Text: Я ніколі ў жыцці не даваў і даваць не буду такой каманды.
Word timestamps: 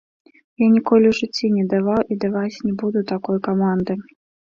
Я 0.61 0.67
ніколі 0.75 1.05
ў 1.09 1.13
жыцці 1.19 1.49
не 1.57 1.65
даваў 1.73 2.01
і 2.15 2.17
даваць 2.23 2.63
не 2.69 2.73
буду 2.81 3.05
такой 3.13 3.37
каманды. 3.49 3.99